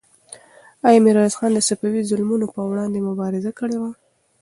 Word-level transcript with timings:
آیا 0.87 0.99
میرویس 1.05 1.33
خان 1.39 1.51
د 1.53 1.59
صفوي 1.69 2.01
ظلمونو 2.09 2.45
پر 2.53 2.63
وړاندې 2.69 3.05
مبارزه 3.09 3.51
کړې 3.59 3.77
وه؟ 3.81 3.91